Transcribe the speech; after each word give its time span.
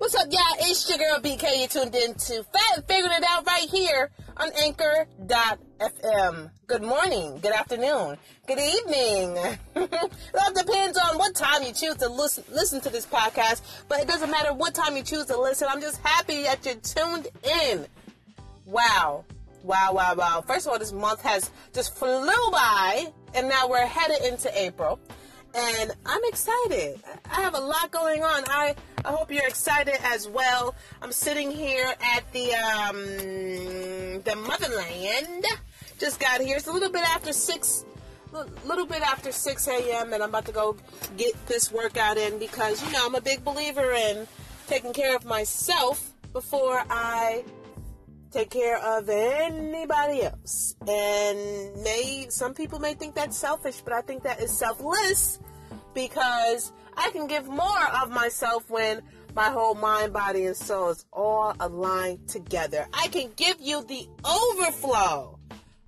What's 0.00 0.14
up, 0.14 0.28
y'all? 0.30 0.40
It's 0.60 0.88
your 0.88 0.96
girl 0.96 1.18
BK. 1.20 1.60
You 1.60 1.68
tuned 1.68 1.94
in 1.94 2.14
to 2.14 2.42
Fat 2.42 2.88
Figuring 2.88 3.12
It 3.18 3.22
Out 3.28 3.46
right 3.46 3.68
here 3.68 4.10
on 4.34 4.48
Anchor.fm. 4.62 6.50
Good 6.66 6.82
morning, 6.82 7.38
good 7.42 7.52
afternoon, 7.52 8.16
good 8.46 8.58
evening. 8.58 9.36
it 9.76 10.10
all 10.40 10.54
depends 10.54 10.96
on 10.96 11.18
what 11.18 11.34
time 11.34 11.64
you 11.64 11.74
choose 11.74 11.96
to 11.96 12.08
listen, 12.08 12.44
listen 12.50 12.80
to 12.80 12.88
this 12.88 13.04
podcast, 13.04 13.60
but 13.88 14.00
it 14.00 14.08
doesn't 14.08 14.30
matter 14.30 14.54
what 14.54 14.74
time 14.74 14.96
you 14.96 15.02
choose 15.02 15.26
to 15.26 15.38
listen. 15.38 15.68
I'm 15.70 15.82
just 15.82 15.98
happy 15.98 16.44
that 16.44 16.64
you're 16.64 16.76
tuned 16.76 17.28
in. 17.44 17.86
Wow. 18.64 19.26
Wow, 19.64 19.90
wow, 19.92 20.14
wow. 20.14 20.42
First 20.46 20.64
of 20.64 20.72
all, 20.72 20.78
this 20.78 20.92
month 20.92 21.20
has 21.20 21.50
just 21.74 21.94
flew 21.94 22.50
by, 22.50 23.12
and 23.34 23.50
now 23.50 23.68
we're 23.68 23.84
headed 23.84 24.24
into 24.32 24.50
April 24.58 24.98
and 25.54 25.92
I'm 26.06 26.20
excited. 26.24 27.00
I 27.30 27.40
have 27.40 27.54
a 27.54 27.60
lot 27.60 27.90
going 27.90 28.22
on. 28.22 28.44
I, 28.48 28.74
I 29.04 29.08
hope 29.10 29.30
you're 29.30 29.46
excited 29.46 29.96
as 30.04 30.28
well. 30.28 30.74
I'm 31.02 31.12
sitting 31.12 31.50
here 31.50 31.92
at 32.14 32.32
the 32.32 32.52
um, 32.54 34.22
the 34.22 34.36
motherland. 34.36 35.44
Just 35.98 36.20
got 36.20 36.40
here. 36.40 36.56
It's 36.56 36.66
a 36.66 36.72
little 36.72 36.90
bit 36.90 37.02
after 37.02 37.32
six, 37.32 37.84
little 38.64 38.86
bit 38.86 39.02
after 39.02 39.32
six 39.32 39.68
a.m. 39.68 40.12
and 40.12 40.22
I'm 40.22 40.28
about 40.30 40.46
to 40.46 40.52
go 40.52 40.76
get 41.16 41.34
this 41.46 41.72
workout 41.72 42.16
in 42.16 42.38
because 42.38 42.84
you 42.84 42.92
know 42.92 43.06
I'm 43.06 43.14
a 43.14 43.20
big 43.20 43.44
believer 43.44 43.92
in 43.92 44.26
taking 44.66 44.92
care 44.92 45.16
of 45.16 45.24
myself 45.24 46.12
before 46.32 46.82
I 46.88 47.44
take 48.30 48.50
care 48.50 48.78
of 48.78 49.08
anybody 49.08 50.22
else. 50.22 50.76
And 50.86 51.82
may 51.82 52.26
some 52.30 52.54
people 52.54 52.78
may 52.78 52.94
think 52.94 53.14
that's 53.14 53.36
selfish, 53.36 53.80
but 53.82 53.92
I 53.92 54.02
think 54.02 54.22
that 54.22 54.40
is 54.40 54.50
selfless 54.50 55.40
because 55.94 56.72
I 56.96 57.10
can 57.10 57.26
give 57.26 57.48
more 57.48 57.86
of 58.02 58.10
myself 58.10 58.68
when 58.70 59.02
my 59.34 59.48
whole 59.50 59.74
mind, 59.74 60.12
body, 60.12 60.46
and 60.46 60.56
soul 60.56 60.90
is 60.90 61.04
all 61.12 61.54
aligned 61.60 62.28
together. 62.28 62.86
I 62.92 63.08
can 63.08 63.30
give 63.36 63.60
you 63.60 63.84
the 63.84 64.08
overflow. 64.24 65.38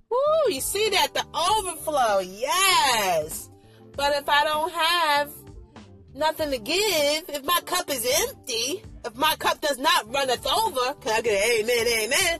Woo, 0.09 0.53
you 0.53 0.61
see 0.61 0.89
that? 0.89 1.13
The 1.13 1.25
overflow. 1.33 2.19
Yes. 2.19 3.49
But 3.95 4.15
if 4.15 4.29
I 4.29 4.43
don't 4.43 4.71
have 4.71 5.31
nothing 6.15 6.51
to 6.51 6.57
give, 6.57 7.29
if 7.29 7.43
my 7.43 7.59
cup 7.65 7.89
is 7.89 8.07
empty, 8.27 8.83
if 9.05 9.15
my 9.15 9.35
cup 9.37 9.61
does 9.61 9.77
not 9.77 10.13
runneth 10.13 10.45
over, 10.45 10.93
can 11.01 11.13
I 11.13 11.21
get 11.21 11.43
an 11.43 11.61
amen, 11.61 11.87
amen? 11.87 12.39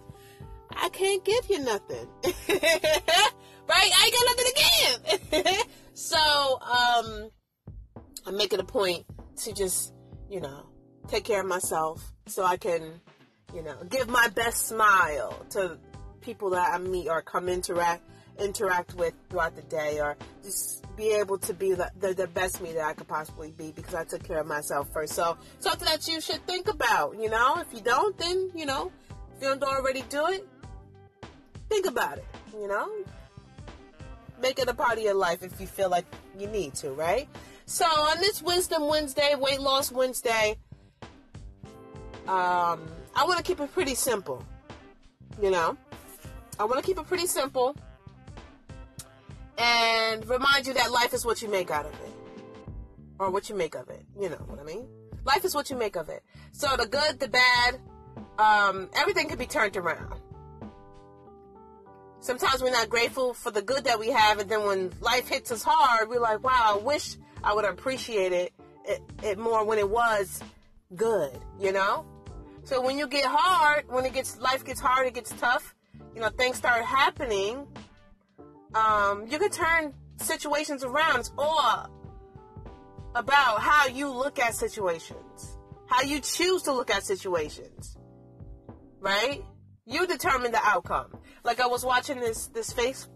I 0.75 0.89
can't 0.89 1.23
give 1.23 1.49
you 1.49 1.59
nothing. 1.59 2.07
right? 2.23 3.91
I 3.91 4.03
ain't 4.05 4.13
got 4.13 4.25
nothing 4.29 4.45
to 4.45 5.53
give. 5.53 5.67
so, 5.93 6.59
um, 6.61 7.29
I'm 8.25 8.37
making 8.37 8.59
a 8.59 8.63
point 8.63 9.05
to 9.43 9.53
just, 9.53 9.93
you 10.29 10.41
know, 10.41 10.65
take 11.07 11.25
care 11.25 11.41
of 11.41 11.47
myself 11.47 12.13
so 12.27 12.43
I 12.43 12.57
can, 12.57 13.01
you 13.53 13.61
know, 13.61 13.75
give 13.89 14.09
my 14.09 14.27
best 14.29 14.67
smile 14.67 15.45
to 15.51 15.77
people 16.21 16.51
that 16.51 16.73
I 16.73 16.77
meet 16.77 17.09
or 17.09 17.21
come 17.21 17.49
interact 17.49 18.03
interact 18.39 18.95
with 18.95 19.13
throughout 19.29 19.55
the 19.55 19.61
day 19.63 19.99
or 19.99 20.17
just 20.43 20.83
be 20.95 21.09
able 21.09 21.37
to 21.39 21.53
be 21.53 21.73
the, 21.73 21.89
the, 21.99 22.13
the, 22.13 22.27
best 22.27 22.61
me 22.61 22.73
that 22.73 22.83
I 22.83 22.93
could 22.93 23.07
possibly 23.07 23.51
be 23.51 23.71
because 23.71 23.93
I 23.93 24.03
took 24.03 24.23
care 24.23 24.39
of 24.39 24.47
myself 24.47 24.91
first. 24.91 25.13
So 25.13 25.37
something 25.59 25.87
that 25.87 26.07
you 26.07 26.21
should 26.21 26.45
think 26.45 26.67
about, 26.67 27.19
you 27.19 27.29
know, 27.29 27.57
if 27.57 27.73
you 27.73 27.81
don't, 27.81 28.17
then, 28.17 28.51
you 28.55 28.65
know, 28.65 28.91
if 29.35 29.41
you 29.41 29.47
don't 29.47 29.63
already 29.63 30.03
do 30.09 30.27
it, 30.27 30.47
think 31.69 31.85
about 31.85 32.17
it, 32.17 32.25
you 32.53 32.67
know, 32.67 32.89
make 34.41 34.59
it 34.59 34.67
a 34.67 34.73
part 34.73 34.97
of 34.97 35.03
your 35.03 35.15
life 35.15 35.41
if 35.41 35.59
you 35.59 35.67
feel 35.67 35.89
like 35.89 36.05
you 36.37 36.47
need 36.47 36.75
to, 36.75 36.91
right? 36.91 37.27
So 37.65 37.85
on 37.85 38.19
this 38.19 38.41
Wisdom 38.41 38.87
Wednesday, 38.87 39.35
Weight 39.35 39.59
Loss 39.59 39.91
Wednesday, 39.91 40.57
um, 42.27 42.81
I 43.15 43.25
want 43.25 43.37
to 43.37 43.43
keep 43.43 43.59
it 43.59 43.73
pretty 43.73 43.95
simple, 43.95 44.45
you 45.41 45.49
know, 45.49 45.77
I 46.59 46.65
want 46.65 46.79
to 46.79 46.85
keep 46.85 46.99
it 46.99 47.07
pretty 47.07 47.25
simple 47.25 47.75
and 49.63 50.27
remind 50.27 50.67
you 50.67 50.73
that 50.73 50.91
life 50.91 51.13
is 51.13 51.25
what 51.25 51.41
you 51.41 51.49
make 51.49 51.71
out 51.71 51.85
of 51.85 51.93
it. 51.93 52.13
Or 53.17 53.31
what 53.31 53.49
you 53.49 53.55
make 53.55 53.75
of 53.75 53.89
it. 53.89 54.05
You 54.19 54.29
know 54.29 54.43
what 54.47 54.59
I 54.59 54.63
mean? 54.63 54.85
Life 55.23 55.45
is 55.45 55.55
what 55.55 55.69
you 55.69 55.77
make 55.77 55.95
of 55.95 56.09
it. 56.09 56.21
So 56.51 56.75
the 56.75 56.85
good, 56.85 57.19
the 57.19 57.29
bad, 57.29 57.79
um, 58.37 58.89
everything 58.93 59.29
can 59.29 59.37
be 59.37 59.45
turned 59.45 59.77
around. 59.77 60.19
Sometimes 62.19 62.61
we're 62.61 62.71
not 62.71 62.89
grateful 62.89 63.33
for 63.33 63.51
the 63.51 63.61
good 63.61 63.85
that 63.85 63.99
we 63.99 64.09
have, 64.09 64.39
and 64.39 64.49
then 64.49 64.65
when 64.65 64.91
life 64.99 65.27
hits 65.27 65.51
us 65.51 65.63
hard, 65.65 66.09
we're 66.09 66.21
like, 66.21 66.43
wow, 66.43 66.77
I 66.79 66.83
wish 66.83 67.17
I 67.43 67.53
would 67.53 67.65
appreciate 67.65 68.31
it, 68.31 68.53
it, 68.85 69.01
it 69.21 69.37
more 69.37 69.65
when 69.65 69.77
it 69.77 69.89
was 69.89 70.41
good, 70.95 71.37
you 71.59 71.71
know? 71.71 72.05
So 72.63 72.81
when 72.81 72.97
you 72.97 73.07
get 73.07 73.25
hard, 73.27 73.85
when 73.89 74.05
it 74.05 74.13
gets 74.13 74.39
life 74.39 74.63
gets 74.63 74.79
hard, 74.79 75.05
it 75.07 75.13
gets 75.13 75.31
tough, 75.33 75.75
you 76.15 76.21
know, 76.21 76.29
things 76.29 76.57
start 76.57 76.83
happening 76.85 77.67
um, 78.75 79.27
you 79.27 79.39
can 79.39 79.49
turn 79.49 79.93
situations 80.17 80.83
around. 80.83 81.29
All 81.37 81.89
about 83.15 83.59
how 83.59 83.87
you 83.87 84.09
look 84.09 84.39
at 84.39 84.55
situations, 84.55 85.57
how 85.87 86.01
you 86.01 86.19
choose 86.19 86.63
to 86.63 86.73
look 86.73 86.89
at 86.89 87.03
situations, 87.03 87.97
right? 88.99 89.43
You 89.85 90.07
determine 90.07 90.51
the 90.51 90.61
outcome. 90.63 91.15
Like 91.43 91.59
I 91.59 91.67
was 91.67 91.85
watching 91.85 92.19
this 92.19 92.47
this 92.47 92.71
face 92.71 93.07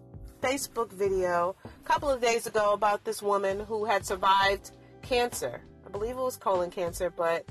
Facebook 0.41 0.91
video 0.91 1.55
a 1.63 1.87
couple 1.87 2.09
of 2.09 2.21
days 2.21 2.45
ago 2.45 2.73
about 2.73 3.03
this 3.03 3.21
woman 3.21 3.59
who 3.59 3.85
had 3.85 4.05
survived 4.05 4.71
cancer. 5.01 5.61
I 5.85 5.89
believe 5.89 6.11
it 6.11 6.21
was 6.21 6.37
colon 6.37 6.69
cancer, 6.69 7.09
but 7.09 7.45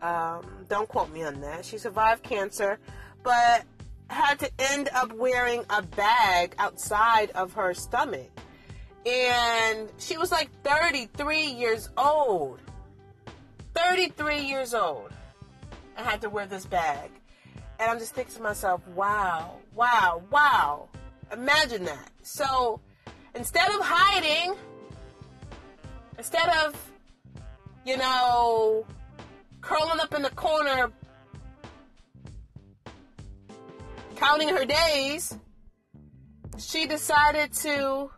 um, 0.00 0.46
don't 0.68 0.88
quote 0.88 1.12
me 1.12 1.24
on 1.24 1.40
that. 1.40 1.64
She 1.64 1.76
survived 1.76 2.22
cancer, 2.22 2.78
but 3.22 3.64
had 4.12 4.38
to 4.40 4.50
end 4.58 4.88
up 4.94 5.12
wearing 5.12 5.64
a 5.70 5.82
bag 5.82 6.54
outside 6.58 7.30
of 7.32 7.52
her 7.54 7.74
stomach. 7.74 8.30
And 9.06 9.90
she 9.98 10.18
was 10.18 10.30
like 10.30 10.50
33 10.62 11.46
years 11.46 11.88
old. 11.96 12.60
33 13.74 14.40
years 14.40 14.74
old. 14.74 15.10
I 15.96 16.02
had 16.02 16.20
to 16.22 16.30
wear 16.30 16.46
this 16.46 16.66
bag. 16.66 17.10
And 17.78 17.90
I'm 17.90 17.98
just 17.98 18.14
thinking 18.14 18.34
to 18.36 18.42
myself, 18.42 18.86
wow, 18.88 19.56
wow, 19.74 20.22
wow. 20.30 20.88
Imagine 21.32 21.84
that. 21.84 22.10
So 22.22 22.80
instead 23.34 23.70
of 23.70 23.80
hiding, 23.80 24.54
instead 26.18 26.48
of, 26.64 26.74
you 27.86 27.96
know, 27.96 28.84
curling 29.60 30.00
up 30.00 30.14
in 30.14 30.22
the 30.22 30.30
corner 30.30 30.90
counting 34.20 34.50
her 34.50 34.66
days, 34.66 35.36
she 36.58 36.86
decided 36.86 37.52
to 37.54 38.10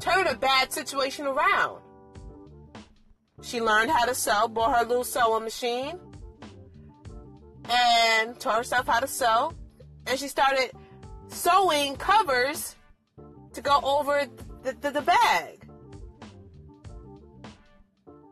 turn 0.00 0.26
a 0.26 0.34
bad 0.34 0.72
situation 0.72 1.26
around. 1.26 1.82
She 3.42 3.60
learned 3.60 3.90
how 3.90 4.06
to 4.06 4.14
sew, 4.14 4.48
bought 4.48 4.78
her 4.78 4.86
little 4.86 5.04
sewing 5.04 5.44
machine, 5.44 6.00
and 7.68 8.40
taught 8.40 8.56
herself 8.56 8.86
how 8.86 9.00
to 9.00 9.06
sew. 9.06 9.52
And 10.06 10.18
she 10.18 10.28
started 10.28 10.70
sewing 11.28 11.96
covers 11.96 12.76
to 13.52 13.60
go 13.60 13.78
over 13.82 14.26
the, 14.62 14.72
the, 14.80 14.90
the 14.90 15.02
bag. 15.02 15.68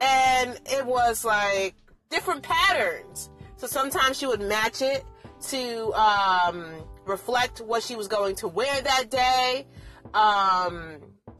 And 0.01 0.59
it 0.65 0.87
was 0.87 1.23
like 1.23 1.75
different 2.09 2.43
patterns. 2.43 3.29
So 3.63 3.69
sometimes 3.69 4.19
she 4.19 4.27
would 4.27 4.41
match 4.41 4.83
it 4.83 5.05
to 5.51 5.93
um, 5.93 6.67
reflect 7.07 7.61
what 7.61 7.85
she 7.85 7.95
was 7.95 8.09
going 8.09 8.35
to 8.35 8.49
wear 8.49 8.83
that 8.83 9.09
day. 9.09 9.69
Um, 10.15 10.97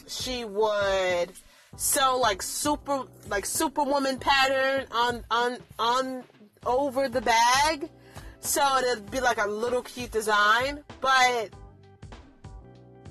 she 0.07 0.45
would 0.45 1.33
sew 1.75 2.21
like 2.23 2.41
super 2.41 3.03
like 3.29 3.45
superwoman 3.45 4.21
pattern 4.21 4.87
on 4.93 5.25
on 5.33 5.57
on 5.81 6.23
over 6.65 7.09
the 7.09 7.23
bag 7.23 7.91
so 8.39 8.63
it'd 8.79 9.11
be 9.11 9.19
like 9.19 9.39
a 9.39 9.47
little 9.49 9.83
cute 9.83 10.13
design 10.13 10.85
but 11.01 11.49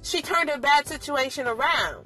she 0.03 0.21
turned 0.21 0.49
her 0.49 0.59
bad 0.59 0.87
situation 0.87 1.47
around 1.47 2.05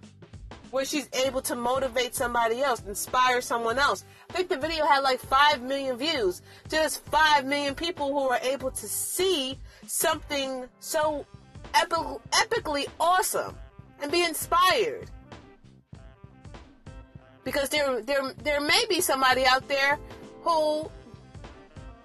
where 0.72 0.86
she's 0.86 1.10
able 1.26 1.42
to 1.42 1.56
motivate 1.56 2.16
somebody 2.16 2.62
else 2.62 2.82
inspire 2.88 3.42
someone 3.42 3.80
else 3.80 4.06
I 4.30 4.34
think 4.34 4.50
the 4.50 4.58
video 4.58 4.86
had 4.86 5.00
like 5.00 5.20
5 5.20 5.62
million 5.62 5.98
views. 5.98 6.42
Just 6.70 7.06
5 7.06 7.46
million 7.46 7.76
people 7.76 8.08
who 8.08 8.28
were 8.28 8.40
able 8.42 8.72
to 8.72 8.88
see 8.88 9.58
something 9.86 10.68
so 10.80 11.26
epic, 11.74 11.98
epically 12.32 12.86
awesome 13.00 13.56
and 14.02 14.12
be 14.12 14.24
inspired. 14.24 15.10
Because 17.44 17.70
there, 17.70 18.02
there, 18.02 18.34
there 18.44 18.60
may 18.60 18.84
be 18.90 19.00
somebody 19.00 19.46
out 19.46 19.68
there 19.68 20.00
who 20.42 20.90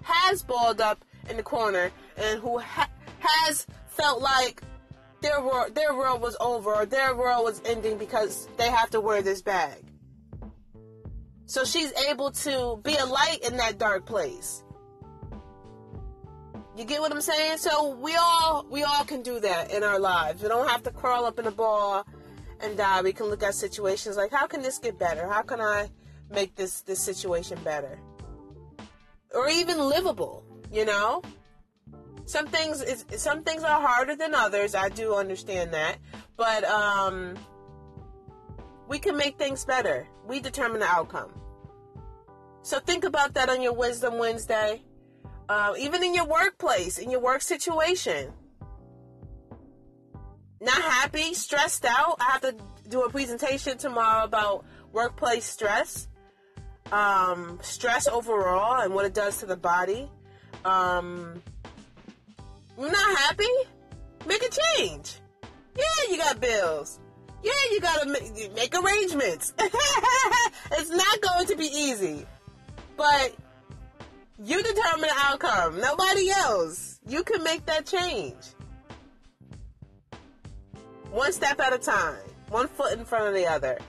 has 0.03 0.43
balled 0.43 0.79
up 0.79 1.03
in 1.29 1.37
the 1.37 1.43
corner 1.43 1.91
and 2.15 2.39
who 2.39 2.59
ha- 2.59 2.89
has 3.19 3.65
felt 3.87 4.21
like 4.21 4.61
their 5.21 5.41
world, 5.41 5.75
their 5.75 5.93
world 5.93 6.21
was 6.21 6.35
over 6.39 6.73
or 6.73 6.85
their 6.85 7.15
world 7.15 7.43
was 7.43 7.61
ending 7.65 7.97
because 7.97 8.47
they 8.57 8.69
have 8.69 8.89
to 8.91 9.01
wear 9.01 9.21
this 9.21 9.41
bag. 9.41 9.83
So 11.45 11.65
she's 11.65 11.91
able 12.09 12.31
to 12.31 12.79
be 12.83 12.95
a 12.95 13.05
light 13.05 13.39
in 13.43 13.57
that 13.57 13.77
dark 13.77 14.05
place. 14.05 14.63
You 16.77 16.85
get 16.85 17.01
what 17.01 17.11
I'm 17.11 17.21
saying? 17.21 17.57
So 17.57 17.95
we 17.95 18.15
all 18.15 18.65
we 18.69 18.83
all 18.83 19.03
can 19.03 19.21
do 19.21 19.39
that 19.41 19.71
in 19.71 19.83
our 19.83 19.99
lives. 19.99 20.41
We 20.41 20.47
don't 20.47 20.69
have 20.69 20.83
to 20.83 20.91
crawl 20.91 21.25
up 21.25 21.37
in 21.37 21.47
a 21.47 21.51
ball 21.51 22.05
and 22.61 22.77
die. 22.77 23.01
We 23.01 23.11
can 23.11 23.25
look 23.25 23.43
at 23.43 23.53
situations 23.53 24.15
like 24.15 24.31
how 24.31 24.47
can 24.47 24.61
this 24.61 24.79
get 24.79 24.97
better? 24.97 25.27
How 25.27 25.41
can 25.41 25.59
I 25.59 25.89
make 26.29 26.55
this 26.55 26.81
this 26.81 26.99
situation 27.01 27.59
better? 27.63 27.99
Or 29.35 29.49
even 29.49 29.77
livable, 29.77 30.45
you 30.71 30.85
know? 30.85 31.21
Some 32.25 32.47
things 32.47 32.81
is 32.81 33.05
some 33.17 33.43
things 33.43 33.63
are 33.63 33.81
harder 33.81 34.15
than 34.15 34.33
others. 34.35 34.75
I 34.75 34.89
do 34.89 35.15
understand 35.15 35.73
that. 35.73 35.97
But 36.37 36.63
um 36.63 37.35
we 38.87 38.99
can 38.99 39.15
make 39.15 39.37
things 39.37 39.65
better. 39.65 40.07
We 40.27 40.39
determine 40.39 40.79
the 40.79 40.87
outcome. 40.87 41.31
So 42.63 42.79
think 42.79 43.03
about 43.03 43.33
that 43.35 43.49
on 43.49 43.61
your 43.61 43.73
Wisdom 43.73 44.17
Wednesday. 44.17 44.83
Uh, 45.49 45.73
even 45.77 46.03
in 46.03 46.13
your 46.13 46.25
workplace, 46.25 46.97
in 46.97 47.09
your 47.09 47.19
work 47.19 47.41
situation. 47.41 48.31
Not 50.61 50.81
happy, 50.81 51.33
stressed 51.33 51.85
out. 51.85 52.17
I 52.19 52.31
have 52.31 52.41
to 52.41 52.55
do 52.87 53.01
a 53.03 53.09
presentation 53.09 53.77
tomorrow 53.77 54.23
about 54.23 54.63
workplace 54.91 55.45
stress, 55.45 56.07
um, 56.91 57.59
stress 57.61 58.07
overall, 58.07 58.81
and 58.81 58.93
what 58.93 59.05
it 59.05 59.13
does 59.13 59.39
to 59.39 59.45
the 59.45 59.57
body. 59.57 60.09
Um, 60.63 61.41
not 62.77 63.17
happy? 63.17 63.45
Make 64.27 64.43
a 64.43 64.49
change. 64.77 65.15
Yeah, 65.75 66.11
you 66.11 66.17
got 66.17 66.39
bills. 66.39 66.99
Yeah, 67.43 67.51
you 67.71 67.81
gotta 67.81 68.07
make, 68.07 68.55
make 68.55 68.75
arrangements. 68.75 69.53
it's 69.59 70.89
not 70.89 71.21
going 71.21 71.47
to 71.47 71.55
be 71.55 71.65
easy, 71.65 72.25
but 72.95 73.35
you 74.43 74.61
determine 74.61 75.01
the 75.01 75.13
outcome. 75.17 75.79
Nobody 75.79 76.29
else. 76.29 76.99
You 77.07 77.23
can 77.23 77.43
make 77.43 77.65
that 77.65 77.85
change. 77.85 78.35
One 81.11 81.33
step 81.33 81.59
at 81.59 81.73
a 81.73 81.77
time. 81.77 82.19
One 82.49 82.67
foot 82.67 82.97
in 82.97 83.05
front 83.05 83.27
of 83.27 83.33
the 83.33 83.47
other. 83.47 83.79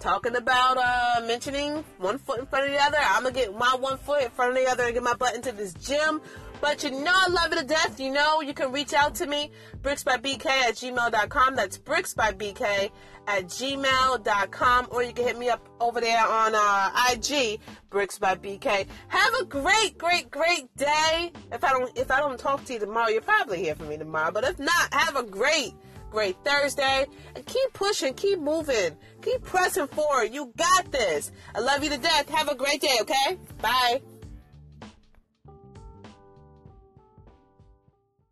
Talking 0.00 0.36
about 0.36 0.76
uh, 0.78 1.22
mentioning 1.26 1.84
one 1.98 2.18
foot 2.18 2.40
in 2.40 2.46
front 2.46 2.66
of 2.66 2.72
the 2.72 2.82
other, 2.82 2.98
I'm 3.00 3.22
gonna 3.22 3.34
get 3.34 3.56
my 3.56 3.76
one 3.78 3.98
foot 3.98 4.22
in 4.22 4.30
front 4.30 4.56
of 4.56 4.64
the 4.64 4.70
other 4.70 4.84
and 4.84 4.94
get 4.94 5.02
my 5.02 5.14
butt 5.14 5.34
into 5.34 5.52
this 5.52 5.74
gym. 5.74 6.20
But 6.60 6.84
you 6.84 6.92
know 6.92 7.12
I 7.12 7.28
love 7.28 7.52
it 7.52 7.58
to 7.58 7.64
death. 7.64 7.98
You 7.98 8.12
know 8.12 8.40
you 8.40 8.54
can 8.54 8.70
reach 8.70 8.94
out 8.94 9.16
to 9.16 9.26
me, 9.26 9.50
bricksbybk 9.82 10.46
at 10.46 10.74
gmail.com. 10.76 11.56
That's 11.56 11.76
bricksbybk 11.76 12.90
at 13.26 13.44
gmail.com. 13.46 14.88
Or 14.90 15.02
you 15.02 15.12
can 15.12 15.24
hit 15.24 15.38
me 15.38 15.48
up 15.48 15.68
over 15.80 16.00
there 16.00 16.24
on 16.24 16.52
uh, 16.54 16.90
IG, 17.10 17.58
Bricks 17.90 18.18
by 18.18 18.36
BK. 18.36 18.86
Have 19.08 19.34
a 19.40 19.44
great, 19.44 19.98
great, 19.98 20.30
great 20.30 20.74
day. 20.76 21.32
If 21.50 21.64
I 21.64 21.70
don't 21.70 21.98
if 21.98 22.10
I 22.12 22.20
don't 22.20 22.38
talk 22.38 22.64
to 22.66 22.72
you 22.72 22.78
tomorrow, 22.78 23.08
you'll 23.08 23.22
probably 23.22 23.58
hear 23.58 23.74
from 23.74 23.88
me 23.88 23.96
tomorrow. 23.98 24.30
But 24.30 24.44
if 24.44 24.58
not, 24.60 24.94
have 24.94 25.16
a 25.16 25.24
great 25.24 25.74
great 26.12 26.36
Thursday. 26.44 27.06
And 27.34 27.44
keep 27.44 27.72
pushing, 27.72 28.14
keep 28.14 28.38
moving, 28.38 28.96
keep 29.22 29.42
pressing 29.42 29.88
forward. 29.88 30.32
You 30.32 30.52
got 30.56 30.92
this. 30.92 31.32
I 31.54 31.60
love 31.60 31.82
you 31.82 31.90
to 31.90 31.98
death. 31.98 32.28
Have 32.28 32.48
a 32.48 32.54
great 32.54 32.80
day, 32.80 32.98
okay? 33.00 33.38
Bye. 33.60 34.02